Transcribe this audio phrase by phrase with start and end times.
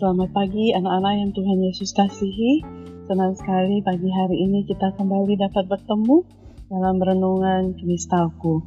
[0.00, 2.64] Selamat pagi anak-anak yang Tuhan Yesus kasihi.
[3.04, 6.24] Senang sekali pagi hari ini kita kembali dapat bertemu
[6.72, 8.64] dalam renungan Kristalku.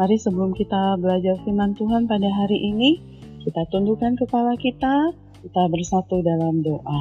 [0.00, 2.96] Mari sebelum kita belajar firman Tuhan pada hari ini,
[3.44, 5.12] kita tundukkan kepala kita,
[5.44, 7.00] kita bersatu dalam doa.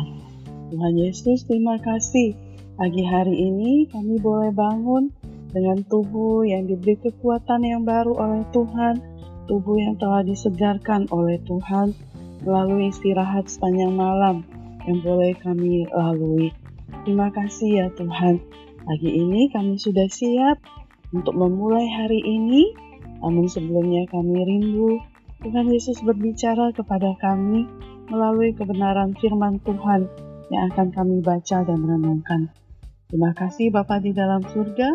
[0.76, 2.36] Tuhan Yesus, terima kasih.
[2.76, 5.08] Pagi hari ini kami boleh bangun
[5.56, 9.00] dengan tubuh yang diberi kekuatan yang baru oleh Tuhan,
[9.48, 12.09] tubuh yang telah disegarkan oleh Tuhan,
[12.44, 14.44] melalui istirahat sepanjang malam
[14.88, 16.52] yang boleh kami lalui.
[17.04, 18.42] Terima kasih ya Tuhan.
[18.84, 20.58] Pagi ini kami sudah siap
[21.14, 22.74] untuk memulai hari ini,
[23.22, 24.98] namun sebelumnya kami rindu
[25.40, 27.64] Tuhan Yesus berbicara kepada kami
[28.10, 30.10] melalui kebenaran firman Tuhan
[30.50, 32.50] yang akan kami baca dan renungkan.
[33.10, 34.90] Terima kasih Bapa di dalam surga,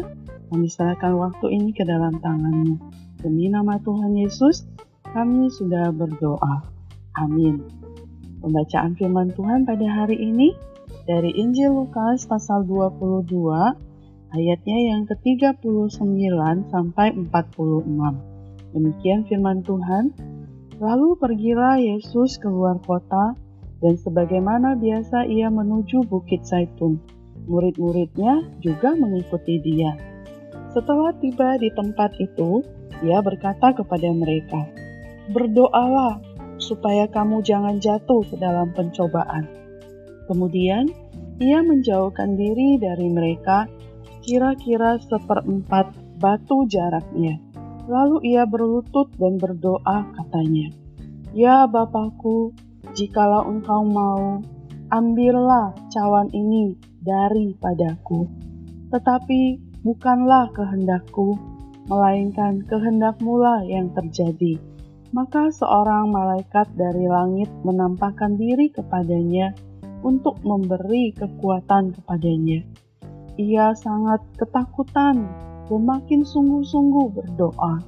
[0.51, 2.77] kami serahkan waktu ini ke dalam tanganmu.
[3.23, 4.67] Demi nama Tuhan Yesus,
[5.15, 6.74] kami sudah berdoa.
[7.15, 7.63] Amin.
[8.43, 10.51] Pembacaan firman Tuhan pada hari ini
[11.07, 13.31] dari Injil Lukas pasal 22
[14.35, 15.63] ayatnya yang ke-39
[16.75, 17.87] sampai 46.
[18.75, 20.11] Demikian firman Tuhan.
[20.83, 23.39] Lalu pergilah Yesus keluar kota
[23.79, 26.99] dan sebagaimana biasa ia menuju Bukit Zaitun.
[27.47, 29.95] Murid-muridnya juga mengikuti dia.
[30.75, 32.67] Setelah tiba di tempat itu,
[33.07, 34.67] ia berkata kepada mereka,
[35.31, 36.34] "Berdoalah
[36.65, 39.45] supaya kamu jangan jatuh ke dalam pencobaan.
[40.25, 40.89] Kemudian
[41.37, 43.69] ia menjauhkan diri dari mereka
[44.25, 47.37] kira-kira seperempat batu jaraknya.
[47.85, 50.73] Lalu ia berlutut dan berdoa katanya,
[51.37, 52.57] Ya Bapakku,
[52.97, 54.41] jikalau engkau mau,
[54.89, 58.25] ambillah cawan ini daripadaku.
[58.89, 61.37] Tetapi bukanlah kehendakku,
[61.93, 64.57] melainkan kehendakmu lah yang terjadi.
[65.15, 69.55] Maka seorang malaikat dari langit menampakkan diri kepadanya
[70.03, 72.67] untuk memberi kekuatan kepadanya.
[73.39, 75.23] Ia sangat ketakutan
[75.71, 77.79] dan makin sungguh-sungguh berdoa.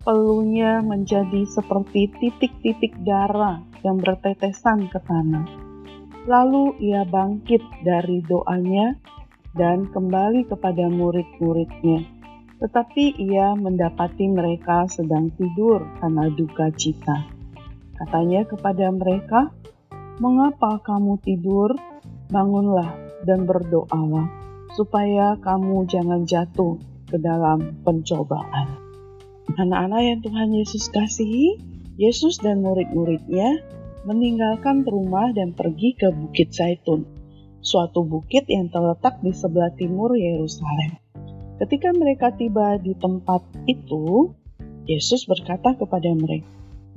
[0.00, 5.44] Pelunya menjadi seperti titik-titik darah yang bertetesan ke tanah.
[6.24, 8.96] Lalu ia bangkit dari doanya
[9.52, 12.15] dan kembali kepada murid-muridnya
[12.56, 17.28] tetapi ia mendapati mereka sedang tidur karena duka cita.
[17.96, 19.52] Katanya kepada mereka,
[20.20, 21.76] "Mengapa kamu tidur?
[22.26, 24.26] Bangunlah dan berdoalah,
[24.74, 28.80] supaya kamu jangan jatuh ke dalam pencobaan."
[29.56, 31.56] Anak-anak yang Tuhan Yesus kasihi,
[31.96, 33.62] Yesus dan murid-muridnya
[34.04, 37.08] meninggalkan rumah dan pergi ke Bukit Zaitun,
[37.64, 41.05] suatu bukit yang terletak di sebelah timur Yerusalem.
[41.56, 44.28] Ketika mereka tiba di tempat itu,
[44.84, 46.44] Yesus berkata kepada mereka,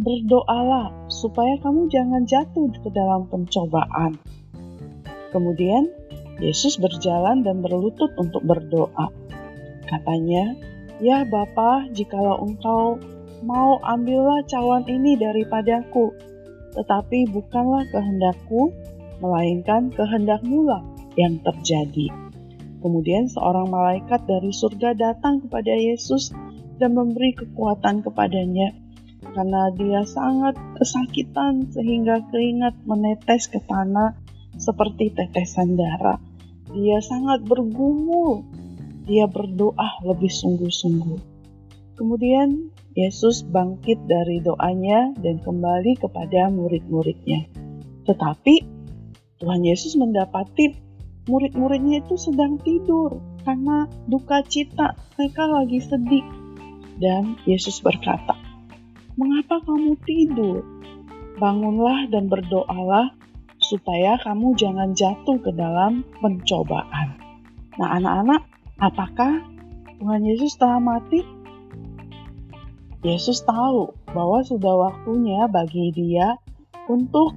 [0.04, 4.20] "Berdoalah supaya kamu jangan jatuh ke dalam pencobaan."
[5.32, 5.88] Kemudian
[6.44, 9.08] Yesus berjalan dan berlutut untuk berdoa.
[9.88, 10.56] Katanya,
[11.00, 13.00] "Ya Bapa, jikalau Engkau
[13.48, 16.12] mau ambillah cawan ini daripadaku,
[16.76, 18.76] tetapi bukanlah kehendakku,
[19.24, 20.84] melainkan kehendakmu lah
[21.16, 22.29] yang terjadi."
[22.80, 26.32] Kemudian seorang malaikat dari surga datang kepada Yesus
[26.80, 28.72] dan memberi kekuatan kepadanya
[29.20, 34.16] karena dia sangat kesakitan sehingga keringat menetes ke tanah
[34.56, 36.20] seperti tetesan darah.
[36.72, 38.48] Dia sangat bergumul.
[39.10, 41.20] Dia berdoa lebih sungguh-sungguh.
[41.98, 47.50] Kemudian Yesus bangkit dari doanya dan kembali kepada murid-muridnya.
[48.06, 48.56] Tetapi
[49.42, 50.89] Tuhan Yesus mendapati
[51.30, 56.26] murid-muridnya itu sedang tidur karena duka cita, mereka lagi sedih.
[57.00, 58.36] Dan Yesus berkata,
[59.16, 60.66] "Mengapa kamu tidur?
[61.40, 63.16] Bangunlah dan berdoalah
[63.62, 67.16] supaya kamu jangan jatuh ke dalam pencobaan."
[67.80, 68.42] Nah, anak-anak,
[68.84, 69.40] apakah
[70.04, 71.24] Tuhan Yesus telah mati?
[73.00, 76.36] Yesus tahu bahwa sudah waktunya bagi dia
[76.92, 77.32] untuk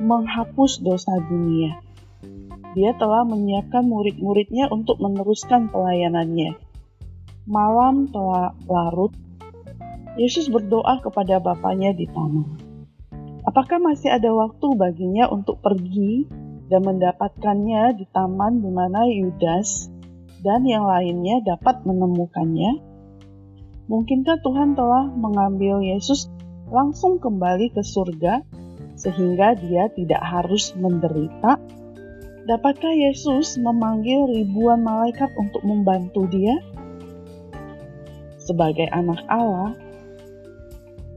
[0.00, 1.83] menghapus dosa dunia
[2.74, 6.58] dia telah menyiapkan murid-muridnya untuk meneruskan pelayanannya.
[7.46, 9.14] Malam telah larut,
[10.18, 12.46] Yesus berdoa kepada Bapaknya di tanah.
[13.46, 16.26] Apakah masih ada waktu baginya untuk pergi
[16.66, 19.92] dan mendapatkannya di taman di mana Yudas
[20.42, 22.80] dan yang lainnya dapat menemukannya?
[23.84, 26.32] Mungkinkah Tuhan telah mengambil Yesus
[26.72, 28.40] langsung kembali ke surga
[28.96, 31.60] sehingga dia tidak harus menderita
[32.44, 36.60] Dapatkah Yesus memanggil ribuan malaikat untuk membantu Dia?
[38.36, 39.72] Sebagai anak Allah,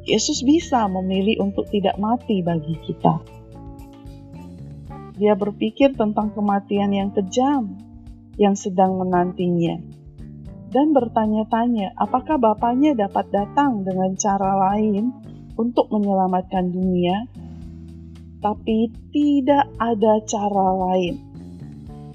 [0.07, 3.19] Yesus bisa memilih untuk tidak mati bagi kita.
[5.19, 7.75] Dia berpikir tentang kematian yang kejam
[8.39, 9.97] yang sedang menantinya
[10.71, 15.15] dan bertanya-tanya apakah bapaknya dapat datang dengan cara lain
[15.56, 17.25] untuk menyelamatkan dunia,
[18.39, 21.16] tapi tidak ada cara lain.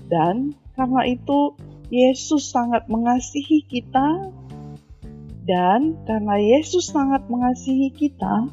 [0.06, 1.56] Dan karena itu,
[1.92, 4.32] Yesus sangat mengasihi kita,
[5.42, 8.48] dan karena Yesus sangat mengasihi kita,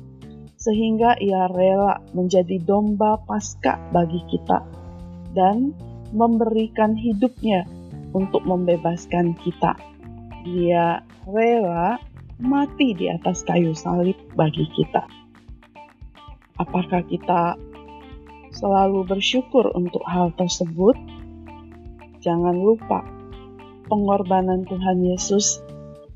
[0.59, 4.59] sehingga Ia rela menjadi domba Paskah bagi kita
[5.31, 5.71] dan
[6.11, 7.63] memberikan hidupnya
[8.11, 9.77] untuk membebaskan kita.
[10.43, 12.01] Dia rela
[12.41, 15.05] mati di atas kayu salib bagi kita.
[16.59, 17.55] Apakah kita
[18.51, 20.99] selalu bersyukur untuk hal tersebut?
[22.19, 22.99] Jangan lupa,
[23.87, 25.63] pengorbanan Tuhan Yesus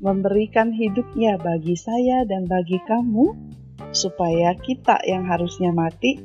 [0.04, 3.32] memberikan hidupnya bagi saya dan bagi kamu,
[3.96, 6.20] supaya kita yang harusnya mati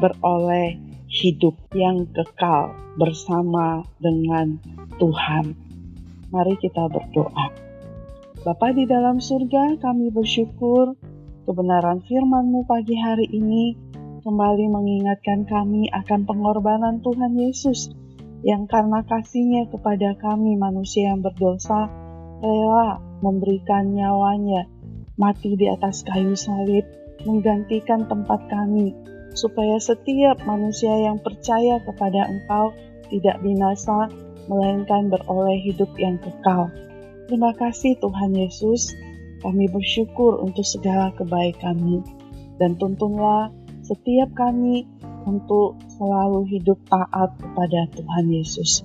[0.00, 0.80] beroleh
[1.10, 4.56] hidup yang kekal bersama dengan
[4.96, 5.52] Tuhan.
[6.32, 7.52] Mari kita berdoa.
[8.40, 10.96] Bapa di dalam surga, kami bersyukur
[11.50, 13.74] kebenaran firman-Mu pagi hari ini
[14.22, 17.90] kembali mengingatkan kami akan pengorbanan Tuhan Yesus
[18.46, 21.90] yang karena kasihnya kepada kami manusia yang berdosa
[22.38, 24.70] rela memberikan nyawanya
[25.18, 26.86] mati di atas kayu salib
[27.26, 28.94] menggantikan tempat kami
[29.34, 32.78] supaya setiap manusia yang percaya kepada Engkau
[33.10, 34.06] tidak binasa
[34.46, 36.70] melainkan beroleh hidup yang kekal.
[37.26, 38.94] Terima kasih Tuhan Yesus,
[39.40, 42.04] kami bersyukur untuk segala kebaikan-Mu
[42.60, 43.48] dan tuntunlah
[43.80, 44.84] setiap kami
[45.24, 48.84] untuk selalu hidup taat kepada Tuhan Yesus.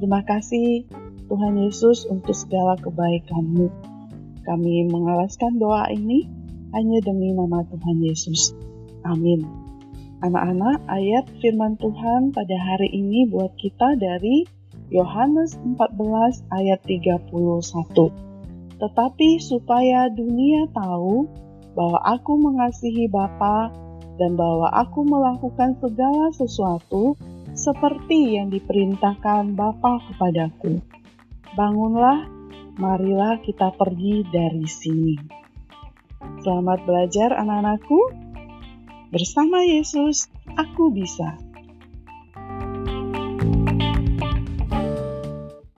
[0.00, 0.88] Terima kasih
[1.28, 3.68] Tuhan Yesus untuk segala kebaikan-Mu.
[4.44, 6.26] Kami mengalaskan doa ini
[6.72, 8.56] hanya demi nama Tuhan Yesus.
[9.04, 9.44] Amin.
[10.20, 14.44] Anak-anak, ayat firman Tuhan pada hari ini buat kita dari
[14.92, 18.29] Yohanes 14 ayat 31.
[18.80, 21.28] Tetapi supaya dunia tahu
[21.76, 23.70] bahwa aku mengasihi Bapa
[24.16, 27.16] dan bahwa aku melakukan segala sesuatu
[27.52, 30.80] seperti yang diperintahkan Bapa kepadaku.
[31.54, 32.24] Bangunlah,
[32.80, 35.16] marilah kita pergi dari sini.
[36.40, 38.00] Selamat belajar anak-anakku.
[39.10, 41.49] Bersama Yesus, aku bisa.